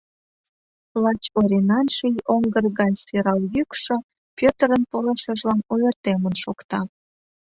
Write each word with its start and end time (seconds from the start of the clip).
Лач 1.01 1.23
Оринан 1.39 1.87
ший 1.95 2.15
оҥгыр 2.35 2.65
гай 2.79 2.91
сӧрал 3.03 3.41
йӱкшӧ 3.53 3.95
Пӧтырын 4.37 4.83
пылышыжлан 4.91 5.59
ойыртемын 5.73 6.35
шокта. 6.43 6.79